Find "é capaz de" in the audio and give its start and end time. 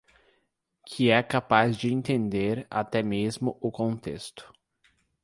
1.11-1.91